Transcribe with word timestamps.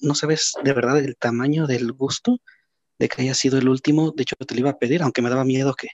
no 0.00 0.14
sabes 0.14 0.52
de 0.62 0.72
verdad 0.72 0.98
el 0.98 1.16
tamaño 1.16 1.66
del 1.66 1.92
gusto 1.92 2.40
de 2.98 3.08
que 3.08 3.22
haya 3.22 3.34
sido 3.34 3.58
el 3.58 3.68
último. 3.68 4.12
De 4.12 4.22
hecho, 4.22 4.36
te 4.36 4.54
lo 4.54 4.60
iba 4.60 4.70
a 4.70 4.78
pedir, 4.78 5.02
aunque 5.02 5.22
me 5.22 5.30
daba 5.30 5.44
miedo 5.44 5.74
que, 5.74 5.88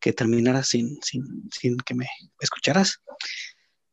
que 0.00 0.12
terminara 0.12 0.62
sin, 0.62 0.98
sin, 1.02 1.48
sin 1.52 1.76
que 1.78 1.94
me 1.94 2.06
escucharas. 2.40 3.00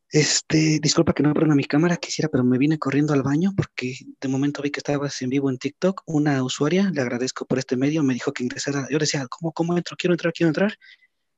Este, 0.10 0.80
disculpa 0.80 1.14
que 1.14 1.24
no 1.24 1.34
prenda 1.34 1.56
mi 1.56 1.64
cámara, 1.64 1.98
quisiera, 1.98 2.30
pero 2.30 2.44
me 2.44 2.60
vine 2.60 2.78
corriendo 2.78 3.14
al 3.14 3.24
baño 3.24 3.52
porque 3.58 3.96
de 4.22 4.28
momento 4.28 4.62
vi 4.62 4.70
que 4.70 4.80
estabas 4.80 5.20
en 5.24 5.30
vivo 5.30 5.50
en 5.50 5.58
TikTok. 5.58 6.04
Una 6.06 6.44
usuaria, 6.44 6.92
le 6.94 7.02
agradezco 7.02 7.46
por 7.46 7.58
este 7.58 7.78
medio, 7.78 8.04
me 8.04 8.14
dijo 8.14 8.32
que 8.32 8.44
ingresara. 8.44 8.88
Yo 8.92 9.00
decía, 9.00 9.26
¿cómo, 9.28 9.52
cómo 9.54 9.76
entro? 9.76 9.98
Quiero 9.98 10.14
entrar, 10.14 10.32
quiero 10.32 10.50
entrar. 10.50 10.78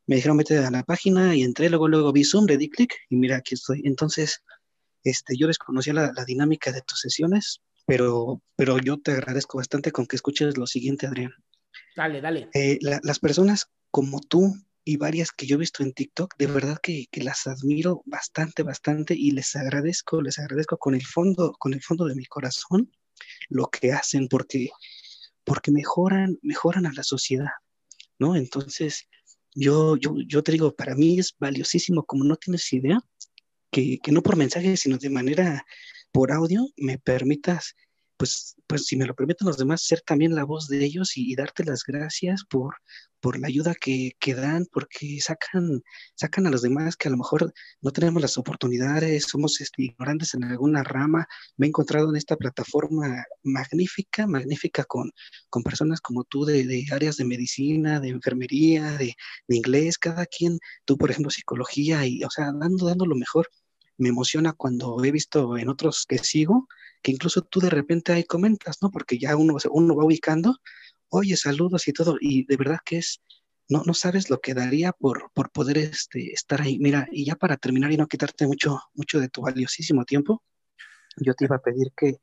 Me 0.08 0.18
dijeron, 0.18 0.38
vete 0.38 0.58
a 0.58 0.70
la 0.70 0.84
página 0.84 1.36
y 1.36 1.44
entré, 1.44 1.70
luego, 1.70 1.88
luego 1.88 2.12
vi 2.12 2.26
Zoom, 2.26 2.46
le 2.48 2.58
di 2.58 2.70
clic 2.70 2.94
y 3.10 3.16
mira, 3.16 3.38
aquí 3.38 3.56
estoy. 3.56 3.82
Entonces, 3.86 4.44
este, 5.06 5.38
yo 5.38 5.48
desconocía 5.48 5.94
la, 5.94 6.12
dinámica 6.26 6.72
de 6.72 6.82
tus 6.82 7.00
sesiones, 7.00 7.62
pero, 7.86 8.42
pero 8.56 8.78
yo 8.80 9.00
te 9.00 9.12
agradezco 9.12 9.58
bastante 9.58 9.92
con 9.92 10.06
que 10.06 10.16
escuches 10.16 10.58
lo 10.58 10.68
siguiente, 10.68 11.08
Adrián. 11.08 11.34
Dale, 11.96 12.22
dale. 12.22 12.50
Eh, 12.54 12.80
las 12.82 13.20
personas 13.20 13.70
como 13.92 14.20
tú 14.22 14.54
y 14.84 14.98
varias 14.98 15.32
que 15.32 15.48
yo 15.48 15.56
he 15.56 15.60
visto 15.60 15.84
en 15.84 15.94
TikTok, 15.94 16.36
de 16.38 16.48
verdad 16.48 16.78
que, 16.82 17.08
las 17.14 17.48
admiro 17.48 18.04
bastante, 18.06 18.62
bastante 18.62 19.16
y 19.18 19.32
les 19.32 19.56
agradezco, 19.56 20.22
les 20.22 20.38
agradezco 20.38 20.78
con 20.78 20.94
el 20.94 21.06
fondo, 21.06 21.54
con 21.58 21.74
el 21.74 21.82
fondo 21.82 22.06
de 22.06 22.16
mi 22.16 22.26
corazón 22.26 22.92
lo 23.50 23.68
que 23.68 23.94
hacen 23.94 24.28
porque, 24.28 24.70
porque 25.44 25.72
mejoran, 25.72 26.38
mejoran 26.42 26.86
a 26.86 26.94
la 26.94 27.04
sociedad, 27.04 27.52
¿no? 28.20 28.36
Entonces, 28.36 29.08
yo, 29.54 29.96
yo, 29.96 30.16
yo 30.28 30.44
te 30.44 30.52
digo, 30.52 30.76
para 30.76 30.96
mí 30.96 31.18
es 31.18 31.36
valiosísimo, 31.40 32.04
como 32.04 32.24
no 32.26 32.36
tienes 32.36 32.72
idea, 32.74 33.00
que, 33.72 34.00
no 34.12 34.22
por 34.22 34.38
mensaje, 34.38 34.78
sino 34.78 34.98
de 34.98 35.10
manera 35.10 35.66
por 36.12 36.32
audio, 36.32 36.68
me 36.78 36.98
permitas, 36.98 37.76
pues, 38.18 38.56
pues 38.68 38.86
si 38.86 38.96
me 38.98 39.06
lo 39.06 39.16
permiten 39.16 39.48
los 39.48 39.58
demás, 39.58 39.84
ser 39.84 40.02
también 40.02 40.36
la 40.36 40.44
voz 40.44 40.68
de 40.68 40.84
ellos 40.84 41.18
y, 41.18 41.36
darte 41.36 41.64
las 41.64 41.84
gracias 41.86 42.44
por, 42.50 42.76
por 43.20 43.40
la 43.40 43.48
ayuda 43.48 43.76
que, 43.76 44.14
que, 44.20 44.34
dan, 44.36 44.66
porque 44.72 45.20
sacan, 45.22 45.82
sacan 46.16 46.48
a 46.48 46.50
los 46.50 46.62
demás 46.62 46.96
que 46.96 47.08
a 47.08 47.12
lo 47.12 47.18
mejor 47.18 47.54
no 47.82 47.92
tenemos 47.92 48.22
las 48.22 48.38
oportunidades, 48.38 49.26
somos 49.28 49.60
este, 49.62 49.84
ignorantes 49.84 50.34
en 50.34 50.46
alguna 50.46 50.84
rama. 50.84 51.28
Me 51.58 51.68
he 51.68 51.70
encontrado 51.70 52.10
en 52.10 52.16
esta 52.16 52.38
plataforma 52.38 53.26
magnífica, 53.44 54.28
magnífica 54.28 54.84
con, 54.86 55.12
con 55.50 55.64
personas 55.64 56.02
como 56.02 56.24
tú 56.24 56.46
de, 56.46 56.66
de 56.66 56.86
áreas 56.92 57.18
de 57.18 57.26
medicina, 57.26 58.00
de 58.00 58.10
enfermería, 58.10 58.92
de, 58.98 59.16
de, 59.48 59.56
inglés, 59.56 59.98
cada 59.98 60.26
quien, 60.26 60.60
tú 60.86 60.98
por 60.98 61.12
ejemplo 61.12 61.32
psicología, 61.32 62.06
y 62.06 62.24
o 62.24 62.30
sea, 62.30 62.52
dando, 62.54 62.88
dando 62.88 63.06
lo 63.06 63.16
mejor 63.16 63.50
me 63.98 64.10
emociona 64.10 64.54
cuando 64.54 65.04
he 65.04 65.12
visto 65.12 65.58
en 65.58 65.70
otros 65.70 66.06
que 66.08 66.18
sigo, 66.18 66.68
que 67.06 67.12
incluso 67.12 67.44
tú 67.44 67.60
de 67.60 67.70
repente 67.70 68.14
ahí 68.14 68.24
comentas, 68.24 68.78
¿no? 68.82 68.90
Porque 68.90 69.20
ya 69.20 69.36
uno, 69.36 69.58
uno 69.70 69.96
va 69.96 70.06
ubicando, 70.06 70.58
oye, 71.10 71.38
saludos 71.38 71.88
y 71.88 71.94
todo, 71.94 72.18
y 72.20 72.48
de 72.48 72.58
verdad 72.58 72.80
que 72.84 72.98
es, 72.98 73.22
no, 73.70 73.84
no 73.86 73.94
sabes 73.94 74.32
lo 74.32 74.42
que 74.42 74.56
daría 74.56 74.92
por, 74.92 75.32
por 75.36 75.52
poder 75.52 75.78
este, 75.78 76.34
estar 76.34 76.64
ahí. 76.64 76.80
Mira, 76.80 77.08
y 77.12 77.24
ya 77.24 77.36
para 77.36 77.58
terminar 77.58 77.92
y 77.92 77.98
no 77.98 78.08
quitarte 78.08 78.48
mucho, 78.48 78.82
mucho 78.96 79.20
de 79.20 79.30
tu 79.30 79.42
valiosísimo 79.44 80.04
tiempo, 80.04 80.42
yo 81.18 81.36
te 81.36 81.46
iba 81.46 81.58
a 81.58 81.62
pedir 81.62 81.92
que, 81.96 82.18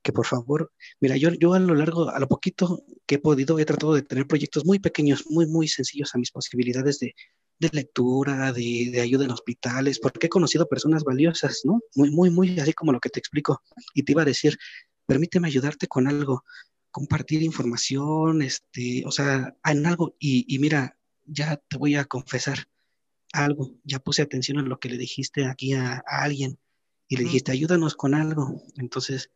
que 0.00 0.12
por 0.14 0.24
favor, 0.24 0.72
mira, 0.98 1.18
yo, 1.18 1.28
yo 1.34 1.52
a 1.52 1.58
lo 1.58 1.74
largo, 1.74 2.08
a 2.08 2.18
lo 2.18 2.26
poquito 2.26 2.84
que 3.04 3.16
he 3.16 3.18
podido, 3.18 3.58
he 3.58 3.66
tratado 3.66 3.92
de 3.92 4.00
tener 4.00 4.26
proyectos 4.26 4.64
muy 4.64 4.78
pequeños, 4.78 5.26
muy, 5.28 5.44
muy 5.46 5.68
sencillos 5.68 6.14
a 6.14 6.18
mis 6.18 6.30
posibilidades 6.30 7.00
de, 7.00 7.14
de 7.62 7.70
lectura, 7.72 8.52
de, 8.52 9.00
ayuda 9.00 9.24
en 9.24 9.30
hospitales, 9.30 9.98
porque 9.98 10.26
he 10.26 10.30
conocido 10.30 10.68
personas 10.68 11.04
valiosas, 11.04 11.62
¿no? 11.64 11.80
Muy, 11.94 12.10
muy, 12.10 12.30
muy 12.30 12.58
así 12.60 12.72
como 12.72 12.92
lo 12.92 13.00
que 13.00 13.08
te 13.08 13.18
explico. 13.18 13.62
Y 13.94 14.02
te 14.02 14.12
iba 14.12 14.22
a 14.22 14.26
decir, 14.26 14.58
permíteme 15.06 15.48
ayudarte 15.48 15.86
con 15.86 16.08
algo, 16.08 16.44
compartir 16.90 17.42
información, 17.42 18.42
este, 18.42 19.04
o 19.06 19.10
sea, 19.10 19.56
en 19.64 19.86
algo. 19.86 20.16
Y, 20.18 20.58
mira, 20.58 20.98
ya 21.24 21.56
te 21.56 21.78
voy 21.78 21.94
a 21.94 22.04
confesar 22.04 22.66
algo, 23.32 23.74
ya 23.84 23.98
puse 23.98 24.22
atención 24.22 24.58
a 24.58 24.62
lo 24.62 24.78
que 24.78 24.90
le 24.90 24.98
dijiste 24.98 25.46
aquí 25.46 25.72
a, 25.72 26.02
alguien 26.06 26.58
y 27.08 27.16
le 27.16 27.24
dijiste, 27.24 27.52
ayúdanos 27.52 27.94
con 27.94 28.14
algo. 28.14 28.62
Entonces, 28.76 29.30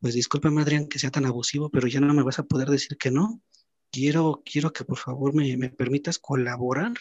pues 0.00 0.14
discúlpame, 0.14 0.62
Adrián, 0.62 0.88
que 0.88 0.98
sea 0.98 1.10
tan 1.10 1.26
abusivo, 1.26 1.70
pero 1.70 1.86
ya 1.86 2.00
no 2.00 2.12
me 2.14 2.22
vas 2.22 2.38
a 2.38 2.44
poder 2.44 2.68
decir 2.68 2.98
que 2.98 3.10
no. 3.10 3.40
Quiero, 3.90 4.42
quiero 4.44 4.72
que 4.72 4.84
por 4.84 4.98
favor 4.98 5.34
me, 5.34 5.56
me 5.56 5.70
permitas 5.70 6.18
colaborar 6.18 6.92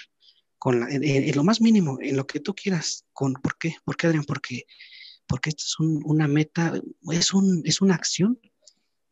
con 0.57 0.87
en, 0.91 1.35
lo 1.35 1.43
más 1.43 1.61
mínimo, 1.61 1.97
en 2.01 2.17
lo 2.17 2.25
que 2.25 2.39
tú 2.39 2.55
quieras. 2.55 3.05
Con, 3.13 3.33
¿Por 3.33 3.57
qué? 3.57 3.75
¿Por 3.85 3.95
qué, 3.95 4.07
Adrián? 4.07 4.25
Porque, 4.25 4.65
porque 5.27 5.49
esto 5.49 5.63
es 5.65 5.75
una 5.79 6.27
meta, 6.27 6.73
es, 7.11 7.33
un, 7.33 7.61
es 7.65 7.81
una 7.81 7.95
acción 7.95 8.39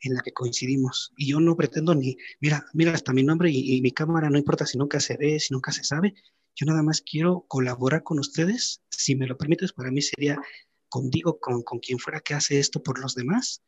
en 0.01 0.13
la 0.13 0.21
que 0.21 0.33
coincidimos. 0.33 1.13
Y 1.17 1.27
yo 1.27 1.39
no 1.39 1.55
pretendo 1.55 1.95
ni, 1.95 2.17
mira, 2.39 2.65
mira 2.73 2.93
hasta 2.93 3.13
mi 3.13 3.23
nombre 3.23 3.49
y, 3.51 3.81
mi 3.81 3.91
cámara, 3.91 4.29
no 4.29 4.37
importa 4.37 4.65
si 4.65 4.77
nunca 4.77 4.99
se 4.99 5.17
ve, 5.17 5.39
si 5.39 5.53
nunca 5.53 5.71
se 5.71 5.83
sabe. 5.83 6.15
Yo 6.55 6.65
nada 6.65 6.83
más 6.83 7.01
quiero 7.01 7.45
colaborar 7.47 8.03
con 8.03 8.19
ustedes. 8.19 8.81
Si 8.89 9.15
me 9.15 9.27
lo 9.27 9.37
permites, 9.37 9.73
para 9.73 9.91
mí 9.91 10.01
sería 10.01 10.39
contigo, 10.89 11.39
con, 11.39 11.63
con 11.63 11.79
quien 11.79 11.99
fuera 11.99 12.21
que 12.21 12.33
hace 12.33 12.59
esto 12.59 12.81
por 12.81 12.99
los 12.99 13.15
demás. 13.15 13.61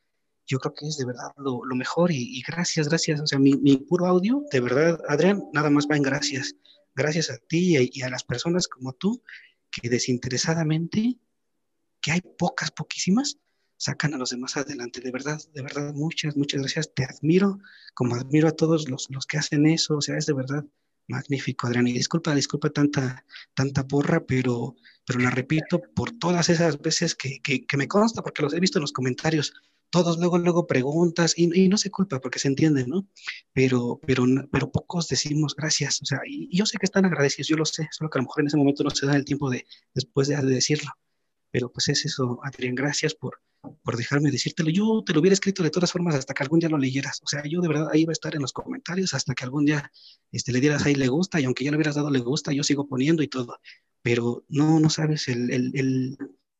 Yo 0.45 0.59
creo 0.59 0.73
que 0.73 0.87
es 0.87 0.95
de 0.95 1.05
verdad 1.05 1.33
lo, 1.35 1.65
lo 1.65 1.75
mejor 1.75 2.11
y, 2.11 2.41
gracias, 2.47 2.87
gracias. 2.87 3.19
O 3.19 3.27
sea, 3.27 3.37
mi, 3.37 3.55
mi 3.55 3.77
puro 3.77 4.05
audio, 4.05 4.45
de 4.49 4.61
verdad, 4.61 4.99
Adrián, 5.09 5.43
nada 5.51 5.69
más 5.69 5.87
va 5.91 5.97
en 5.97 6.03
gracias 6.03 6.55
gracias 6.97 7.29
a 7.29 7.37
ti 7.37 7.77
y 7.77 8.01
a, 8.01 8.09
las 8.09 8.23
personas 8.23 8.67
como 8.67 8.93
tú 8.93 9.23
que 9.71 9.89
desinteresadamente, 9.89 11.17
que 12.01 12.11
hay 12.11 12.21
pocas, 12.21 12.71
poquísimas, 12.71 13.37
sacan 13.77 14.13
a 14.13 14.17
los 14.17 14.31
demás 14.31 14.57
adelante. 14.57 14.99
De 15.01 15.11
verdad, 15.11 15.39
de 15.53 15.61
verdad, 15.61 15.93
muchas, 15.93 16.35
muchas 16.35 16.61
gracias. 16.61 16.93
Te 16.93 17.05
admiro, 17.05 17.59
como 17.93 18.15
admiro 18.15 18.47
a 18.47 18.55
todos 18.55 18.89
los, 18.89 19.07
los 19.11 19.25
que 19.27 19.37
hacen 19.37 19.67
eso. 19.67 19.97
O 19.97 20.01
sea, 20.01 20.17
es 20.17 20.25
de 20.25 20.33
verdad 20.33 20.65
magnífico, 21.07 21.67
Adrián. 21.67 21.87
Y 21.87 21.93
disculpa, 21.93 22.33
disculpa 22.33 22.71
tanta, 22.71 23.23
tanta 23.53 23.87
porra, 23.87 24.25
pero, 24.25 24.75
pero 25.05 25.19
la 25.19 25.29
repito 25.29 25.81
por 25.95 26.11
todas 26.11 26.49
esas 26.49 26.81
veces 26.81 27.15
que, 27.15 27.39
que, 27.41 27.65
que 27.65 27.77
me 27.77 27.87
consta, 27.87 28.23
porque 28.23 28.41
los 28.41 28.53
he 28.53 28.59
visto 28.59 28.79
en 28.79 28.81
los 28.81 28.91
comentarios 28.91 29.53
todos 29.89 30.17
luego, 30.19 30.37
luego 30.37 30.67
preguntas 30.67 31.33
y, 31.37 31.67
no 31.69 31.77
se 31.77 31.91
culpa 31.91 32.19
porque 32.19 32.39
se 32.39 32.47
entiende, 32.47 32.85
¿no? 32.87 33.07
Pero, 33.53 33.99
pero, 34.05 34.25
pero 34.51 34.71
pocos 34.71 35.07
decimos 35.07 35.55
gracias, 35.55 36.01
o 36.01 36.05
sea, 36.05 36.19
yo 36.51 36.65
sé 36.65 36.77
que 36.77 36.85
están 36.85 37.05
agradecidos, 37.05 37.47
yo 37.47 37.57
lo 37.57 37.65
sé, 37.65 37.87
solo 37.91 38.09
que 38.09 38.19
a 38.19 38.21
lo 38.21 38.27
mejor 38.27 38.41
en 38.41 38.47
ese 38.47 38.57
momento 38.57 38.83
no 38.83 38.89
se 38.89 39.05
da 39.05 39.15
el 39.15 39.25
tiempo 39.25 39.49
de 39.49 39.65
después 39.93 40.27
de, 40.27 40.37
decirlo. 40.41 40.91
Pero 41.51 41.71
pues 41.71 41.87
es 41.89 42.05
eso, 42.05 42.39
Adrián, 42.43 42.75
gracias 42.75 43.15
por, 43.15 43.39
por 43.83 43.95
dejarme 43.95 44.31
decírtelo. 44.31 44.69
Yo 44.69 45.03
te 45.05 45.13
lo 45.13 45.21
hubiera 45.21 45.33
escrito 45.33 45.63
de 45.63 45.69
todas 45.69 45.91
formas 45.91 46.15
hasta 46.15 46.33
que 46.33 46.43
algún 46.43 46.59
día 46.59 46.69
lo 46.69 46.77
leyeras. 46.77 47.21
O 47.23 47.27
sea, 47.27 47.41
yo 47.45 47.61
de 47.61 47.69
verdad 47.69 47.87
ahí 47.91 48.01
iba 48.01 48.11
a 48.11 48.13
estar 48.13 48.35
en 48.35 48.41
los 48.41 48.51
comentarios 48.51 49.13
hasta 49.13 49.33
que 49.33 49.45
algún 49.45 49.65
día 49.65 49.91
este, 50.31 50.51
le 50.51 50.59
dieras 50.59 50.85
ahí 50.85 50.95
le 50.95 51.07
gusta 51.07 51.39
y 51.39 51.45
aunque 51.45 51.63
ya 51.63 51.71
le 51.71 51.77
hubieras 51.77 51.95
dado 51.95 52.11
le 52.11 52.19
gusta, 52.19 52.51
yo 52.51 52.63
sigo 52.63 52.87
poniendo 52.87 53.23
y 53.23 53.29
todo. 53.29 53.59
Pero 54.01 54.45
no, 54.49 54.79
no 54.79 54.89
sabes 54.89 55.29
el, 55.29 55.49
el, 55.51 55.71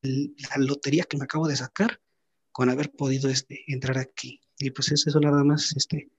el, 0.02 0.34
la 0.50 0.56
lotería 0.56 1.04
que 1.04 1.18
me 1.18 1.24
acabo 1.24 1.46
de 1.48 1.56
sacar 1.56 2.00
con 2.58 2.70
haber 2.70 2.90
podido 2.90 3.30
este, 3.30 3.62
entrar 3.68 3.98
aquí. 3.98 4.40
Y 4.58 4.72
pues 4.72 4.90
es 4.90 5.06
eso 5.06 5.20
nada 5.20 5.44
más, 5.44 5.76
este, 5.76 6.10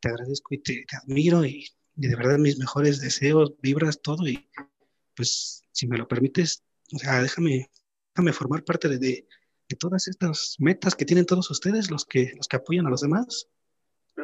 te 0.00 0.08
agradezco 0.08 0.52
y 0.52 0.58
te, 0.58 0.84
admiro 1.00 1.44
y, 1.44 1.68
de 1.94 2.16
verdad 2.16 2.36
mis 2.36 2.58
mejores 2.58 3.00
deseos, 3.00 3.52
vibras, 3.62 4.02
todo 4.02 4.26
y 4.26 4.50
pues 5.14 5.62
si 5.70 5.86
me 5.86 5.96
lo 5.96 6.08
permites, 6.08 6.64
o 6.92 6.98
sea, 6.98 7.22
déjame, 7.22 7.70
déjame 8.12 8.32
formar 8.32 8.64
parte 8.64 8.88
de, 8.88 8.98
de, 8.98 9.26
todas 9.78 10.08
estas 10.08 10.56
metas 10.58 10.96
que 10.96 11.04
tienen 11.04 11.26
todos 11.26 11.48
ustedes, 11.52 11.88
los 11.92 12.04
que, 12.04 12.32
los 12.36 12.48
que 12.48 12.56
apoyan 12.56 12.88
a 12.88 12.90
los 12.90 13.02
demás. 13.02 13.46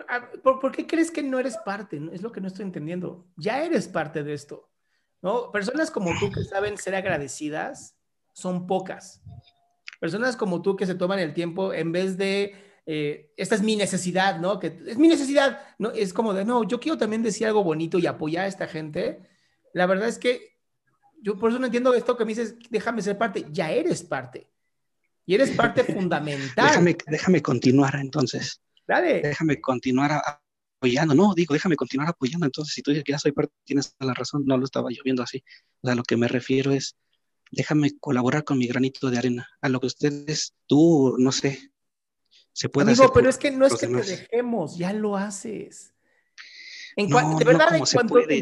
Ah, 0.08 0.28
¿Por, 0.42 0.58
¿Por, 0.58 0.72
qué 0.72 0.88
crees 0.88 1.12
que 1.12 1.22
no 1.22 1.38
eres 1.38 1.56
parte? 1.58 2.00
Es 2.12 2.22
lo 2.22 2.32
que 2.32 2.40
no 2.40 2.48
estoy 2.48 2.64
entendiendo. 2.64 3.28
Ya 3.36 3.62
eres 3.62 3.86
parte 3.86 4.24
de 4.24 4.34
esto. 4.34 4.72
¿no? 5.22 5.52
Personas 5.52 5.92
como 5.92 6.10
tú 6.18 6.32
que 6.32 6.42
saben 6.42 6.76
ser 6.78 6.96
agradecidas 6.96 7.94
son 8.32 8.66
pocas. 8.66 9.22
Personas 10.00 10.36
como 10.36 10.62
tú 10.62 10.74
que 10.74 10.86
se 10.86 10.96
toman 10.96 11.20
el 11.20 11.32
tiempo 11.34 11.72
en 11.72 11.92
vez 11.92 12.16
de, 12.16 12.54
eh, 12.86 13.32
esta 13.36 13.54
es 13.54 13.62
mi 13.62 13.76
necesidad, 13.76 14.40
¿no? 14.40 14.58
Que 14.58 14.78
es 14.86 14.98
mi 14.98 15.06
necesidad, 15.06 15.60
¿no? 15.78 15.90
Es 15.90 16.12
como 16.12 16.34
de, 16.34 16.44
no, 16.44 16.64
yo 16.64 16.80
quiero 16.80 16.98
también 16.98 17.22
decir 17.22 17.46
algo 17.46 17.62
bonito 17.62 17.98
y 17.98 18.06
apoyar 18.06 18.46
a 18.46 18.48
esta 18.48 18.66
gente. 18.66 19.28
La 19.72 19.86
verdad 19.86 20.08
es 20.08 20.18
que 20.18 20.58
yo 21.22 21.38
por 21.38 21.50
eso 21.50 21.58
no 21.58 21.66
entiendo 21.66 21.94
esto 21.94 22.16
que 22.16 22.24
me 22.24 22.30
dices, 22.30 22.56
déjame 22.70 23.02
ser 23.02 23.18
parte, 23.18 23.46
ya 23.50 23.70
eres 23.70 24.02
parte. 24.02 24.50
Y 25.26 25.34
eres 25.34 25.50
parte 25.50 25.84
fundamental. 25.94 26.66
Déjame, 26.66 26.96
déjame 27.06 27.42
continuar 27.42 27.96
entonces. 27.96 28.60
Dale. 28.86 29.20
Déjame 29.20 29.60
continuar 29.60 30.20
apoyando. 30.80 31.14
No, 31.14 31.34
digo, 31.34 31.54
déjame 31.54 31.76
continuar 31.76 32.08
apoyando. 32.08 32.46
Entonces, 32.46 32.74
si 32.74 32.82
tú 32.82 32.90
dices 32.90 33.04
que 33.04 33.12
ya 33.12 33.18
soy 33.18 33.32
parte, 33.32 33.52
tienes 33.64 33.94
la 34.00 34.14
razón. 34.14 34.44
No 34.46 34.56
lo 34.56 34.64
estaba 34.64 34.88
yo 34.90 35.02
viendo 35.04 35.22
así. 35.22 35.44
O 35.82 35.86
sea, 35.86 35.94
lo 35.94 36.02
que 36.02 36.16
me 36.16 36.26
refiero 36.26 36.72
es, 36.72 36.96
déjame 37.50 37.98
colaborar 37.98 38.44
con 38.44 38.58
mi 38.58 38.66
granito 38.66 39.10
de 39.10 39.18
arena. 39.18 39.48
A 39.60 39.68
lo 39.68 39.80
que 39.80 39.86
ustedes, 39.86 40.54
tú, 40.66 41.16
no 41.18 41.32
sé, 41.32 41.72
se 42.52 42.68
puede 42.68 42.90
Amigo, 42.90 43.12
pero 43.12 43.28
es 43.28 43.38
que 43.38 43.50
no 43.50 43.66
es 43.66 43.74
que 43.74 43.86
te 43.86 44.02
dejemos, 44.02 44.76
ya 44.76 44.92
lo 44.92 45.16
haces. 45.16 45.92
En 46.96 47.08
de 47.08 47.44
verdad, 47.44 47.74
en 47.74 47.84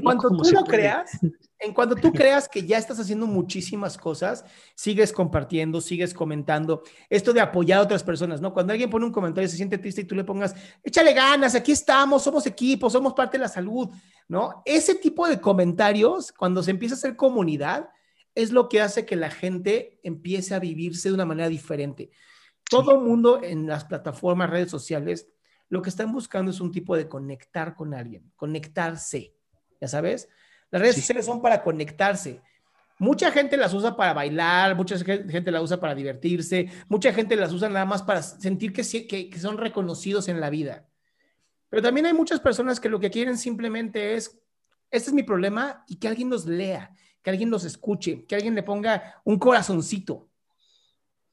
cuanto, 0.03 0.29
tú 0.31 0.51
lo 0.53 0.65
creas, 0.65 1.11
en 1.59 1.75
cuanto 1.75 1.95
tú 1.95 2.13
creas 2.13 2.49
que 2.49 2.67
ya 2.67 2.79
estás 2.79 2.99
haciendo 2.99 3.27
muchísimas 3.27 3.99
cosas, 3.99 4.45
sigues 4.75 5.13
compartiendo, 5.13 5.81
sigues 5.81 6.15
comentando. 6.15 6.83
Esto 7.11 7.33
de 7.33 7.41
apoyar 7.41 7.79
a 7.79 7.83
otras 7.83 8.03
personas, 8.03 8.41
¿no? 8.41 8.55
Cuando 8.55 8.73
alguien 8.73 8.89
pone 8.89 9.05
un 9.05 9.13
comentario 9.13 9.47
y 9.47 9.51
se 9.51 9.57
siente 9.57 9.77
triste 9.77 10.01
y 10.01 10.05
tú 10.05 10.15
le 10.15 10.25
pongas, 10.25 10.55
échale 10.83 11.13
ganas, 11.13 11.55
aquí 11.55 11.73
estamos, 11.73 12.23
somos 12.23 12.47
equipo, 12.47 12.89
somos 12.89 13.13
parte 13.13 13.37
de 13.37 13.43
la 13.43 13.49
salud, 13.49 13.91
¿no? 14.29 14.63
Ese 14.65 14.95
tipo 14.95 15.29
de 15.29 15.41
comentarios, 15.41 16.33
cuando 16.33 16.63
se 16.63 16.71
empieza 16.71 16.95
a 16.95 16.99
hacer 16.99 17.17
comunidad, 17.17 17.91
es 18.38 18.52
lo 18.52 18.69
que 18.69 18.81
hace 18.81 19.05
que 19.05 19.17
la 19.17 19.31
gente 19.31 19.99
empiece 20.05 20.55
a 20.55 20.61
vivirse 20.61 21.08
de 21.08 21.14
una 21.17 21.25
manera 21.25 21.49
diferente. 21.49 22.12
Todo 22.70 22.93
el 22.93 23.00
mundo 23.00 23.43
en 23.43 23.67
las 23.67 23.85
plataformas, 23.85 24.49
redes 24.49 24.70
sociales, 24.70 25.29
lo 25.69 25.82
que 25.82 25.90
están 25.90 26.12
buscando 26.12 26.52
es 26.52 26.61
un 26.61 26.70
tipo 26.70 26.96
de 26.96 27.08
conectar 27.08 27.75
con 27.75 27.94
alguien, 27.94 28.31
conectarse, 28.37 29.35
ya 29.81 29.88
sabes. 29.88 30.29
Las 30.70 30.81
redes 30.81 30.94
sociales 30.94 31.26
son 31.26 31.43
para 31.43 31.64
conectarse. 31.64 32.40
Mucha 33.00 33.32
gente 33.32 33.56
las 33.56 33.75
usa 33.75 33.96
para 33.96 34.14
bailar, 34.14 34.76
mucha 34.76 34.96
gente 34.99 35.50
las 35.50 35.62
usa 35.62 35.81
para 35.81 35.96
divertirse, 35.96 36.70
mucha 36.88 37.12
gente 37.12 37.35
las 37.35 37.52
usa 37.52 37.69
nada 37.69 37.87
más 37.87 38.05
para 38.05 38.23
sentir 38.23 38.73
que, 38.73 38.85
que, 39.08 39.31
que 39.31 39.38
son 39.40 39.58
reconocidos 39.58 40.29
en 40.29 40.38
la 40.38 40.49
vida. 40.49 40.87
Pero 41.70 41.82
también 41.82 42.06
hay 42.06 42.12
muchas 42.12 42.38
personas 42.38 42.79
que 42.79 42.88
lo 42.88 43.00
que 43.00 43.11
quieren 43.11 43.37
simplemente 43.37 44.14
es, 44.14 44.40
este 44.93 45.11
es 45.11 45.12
mi 45.12 45.25
problema 45.25 45.85
y 45.88 45.96
que 45.96 46.06
alguien 46.06 46.31
los 46.31 46.46
lea, 46.46 46.94
que 47.23 47.31
alguien 47.31 47.50
los 47.50 47.65
escuche, 47.65 48.25
que 48.26 48.35
alguien 48.35 48.55
le 48.55 48.62
ponga 48.62 49.20
un 49.25 49.38
corazoncito. 49.38 50.29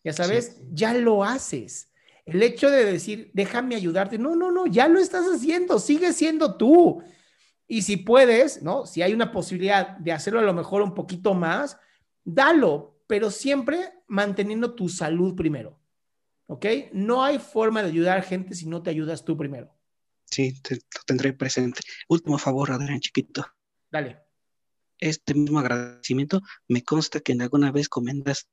Ya 0.03 0.13
sabes, 0.13 0.61
ya 0.71 0.93
lo 0.93 1.23
haces. 1.23 1.91
El 2.25 2.41
hecho 2.41 2.69
de 2.69 2.85
decir, 2.85 3.31
déjame 3.33 3.75
ayudarte, 3.75 4.17
no, 4.17 4.35
no, 4.35 4.51
no, 4.51 4.65
ya 4.65 4.87
lo 4.87 4.99
estás 4.99 5.25
haciendo, 5.25 5.79
sigue 5.79 6.13
siendo 6.13 6.57
tú. 6.57 7.03
Y 7.67 7.81
si 7.81 7.97
puedes, 7.97 8.61
¿no? 8.61 8.85
Si 8.85 9.01
hay 9.01 9.13
una 9.13 9.31
posibilidad 9.31 9.97
de 9.97 10.11
hacerlo 10.11 10.39
a 10.39 10.43
lo 10.43 10.53
mejor 10.53 10.81
un 10.81 10.93
poquito 10.93 11.33
más, 11.33 11.77
dalo, 12.23 12.99
pero 13.07 13.31
siempre 13.31 13.93
manteniendo 14.07 14.75
tu 14.75 14.89
salud 14.89 15.35
primero. 15.35 15.79
¿Ok? 16.47 16.65
No 16.93 17.23
hay 17.23 17.39
forma 17.39 17.81
de 17.81 17.89
ayudar 17.89 18.19
a 18.19 18.21
gente 18.21 18.53
si 18.53 18.67
no 18.67 18.83
te 18.83 18.91
ayudas 18.91 19.25
tú 19.25 19.35
primero. 19.35 19.73
Sí, 20.25 20.61
te, 20.61 20.79
tendré 21.05 21.33
presente. 21.33 21.81
Último 22.07 22.37
favor, 22.37 22.71
Adrián 22.71 22.99
Chiquito. 22.99 23.45
Dale. 23.91 24.24
Este 24.99 25.33
mismo 25.33 25.59
agradecimiento 25.59 26.41
me 26.67 26.83
consta 26.83 27.19
que 27.19 27.33
en 27.33 27.41
alguna 27.41 27.71
vez 27.71 27.89
comentas 27.89 28.47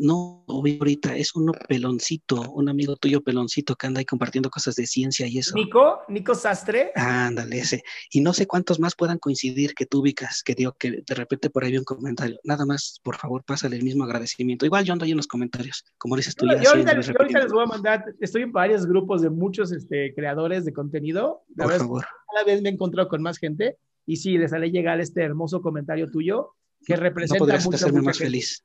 no, 0.00 0.44
ahorita 0.48 1.14
es 1.16 1.34
uno 1.34 1.52
peloncito, 1.68 2.50
un 2.52 2.68
amigo 2.68 2.96
tuyo 2.96 3.22
peloncito 3.22 3.76
que 3.76 3.86
anda 3.86 3.98
ahí 3.98 4.06
compartiendo 4.06 4.48
cosas 4.48 4.74
de 4.76 4.86
ciencia 4.86 5.26
y 5.26 5.38
eso. 5.38 5.54
Nico, 5.54 6.00
Nico 6.08 6.34
Sastre. 6.34 6.92
Ándale, 6.94 7.58
ese. 7.58 7.82
Y 8.10 8.22
no 8.22 8.32
sé 8.32 8.46
cuántos 8.46 8.80
más 8.80 8.94
puedan 8.94 9.18
coincidir 9.18 9.74
que 9.74 9.84
tú 9.84 10.00
ubicas, 10.00 10.42
que 10.42 10.54
digo 10.54 10.74
que 10.78 11.02
de 11.06 11.14
repente 11.14 11.50
por 11.50 11.64
ahí 11.64 11.72
vi 11.72 11.78
un 11.78 11.84
comentario. 11.84 12.40
Nada 12.44 12.64
más, 12.64 12.98
por 13.02 13.16
favor, 13.16 13.44
pásale 13.44 13.76
el 13.76 13.82
mismo 13.82 14.04
agradecimiento. 14.04 14.64
Igual 14.64 14.84
yo 14.84 14.94
ando 14.94 15.04
ahí 15.04 15.10
en 15.10 15.18
los 15.18 15.26
comentarios, 15.26 15.84
como 15.98 16.16
dices 16.16 16.34
tú. 16.34 16.46
Yo, 16.46 16.54
ya 16.54 16.62
yo, 16.62 16.70
ahorita, 16.70 16.94
les 16.94 17.52
voy 17.52 17.64
a 17.64 17.66
mandar, 17.66 18.04
estoy 18.20 18.42
en 18.42 18.52
varios 18.52 18.86
grupos 18.86 19.20
de 19.20 19.28
muchos 19.28 19.70
este, 19.70 20.14
creadores 20.14 20.64
de 20.64 20.72
contenido. 20.72 21.44
por 21.56 21.72
favor. 21.72 22.06
Cada 22.32 22.44
vez 22.44 22.62
me 22.62 22.70
he 22.70 22.72
encontrado 22.72 23.08
con 23.08 23.20
más 23.20 23.38
gente 23.38 23.76
y 24.10 24.16
sí, 24.16 24.36
les 24.36 24.50
sale 24.50 24.72
llegar 24.72 25.00
este 25.00 25.22
hermoso 25.22 25.62
comentario 25.62 26.10
tuyo 26.10 26.56
que 26.84 26.96
representa 26.96 27.38
no 27.38 27.46
podrías 27.46 27.64
hacerme 27.64 28.02
más 28.02 28.18
feliz. 28.18 28.64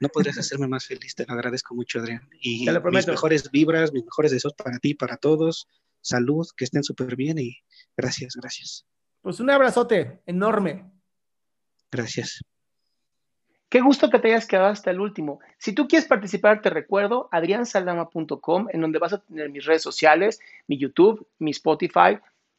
No 0.00 0.08
podrías 0.08 0.38
hacerme 0.38 0.68
más 0.68 0.86
feliz, 0.86 1.14
te 1.14 1.26
lo 1.26 1.34
agradezco 1.34 1.74
mucho, 1.74 1.98
Adrián. 1.98 2.26
Y 2.40 2.66
mis 2.90 3.06
mejores 3.06 3.50
vibras, 3.50 3.92
mis 3.92 4.06
mejores 4.06 4.30
deseos 4.30 4.54
para 4.54 4.78
ti, 4.78 4.94
para 4.94 5.18
todos. 5.18 5.68
Salud, 6.00 6.46
que 6.56 6.64
estén 6.64 6.82
súper 6.82 7.14
bien 7.14 7.38
y 7.38 7.58
gracias, 7.94 8.36
gracias. 8.36 8.86
Pues 9.20 9.38
un 9.38 9.50
abrazote 9.50 10.22
enorme. 10.24 10.90
Gracias. 11.92 12.40
Qué 13.68 13.82
gusto 13.82 14.08
que 14.08 14.18
te 14.18 14.28
hayas 14.28 14.46
quedado 14.46 14.68
hasta 14.68 14.90
el 14.90 15.00
último. 15.00 15.40
Si 15.58 15.74
tú 15.74 15.88
quieres 15.88 16.08
participar, 16.08 16.62
te 16.62 16.70
recuerdo 16.70 17.28
adriansaldama.com, 17.32 18.68
en 18.72 18.80
donde 18.80 18.98
vas 18.98 19.12
a 19.12 19.18
tener 19.18 19.50
mis 19.50 19.66
redes 19.66 19.82
sociales, 19.82 20.40
mi 20.66 20.78
YouTube, 20.78 21.26
mi 21.38 21.50
Spotify, 21.50 22.18